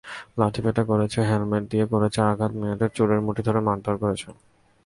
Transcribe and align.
লাঠিপেটা 0.39 0.83
করেছে, 0.91 1.19
হেলমেট 1.29 1.63
দিয়ে 1.71 1.85
করেছে 1.93 2.19
আঘাত, 2.31 2.51
মেয়েদের 2.61 2.89
চুলের 2.97 3.19
মুঠি 3.25 3.41
ধরে 3.47 3.59
মারধর 3.67 3.95
করেছে। 4.03 4.29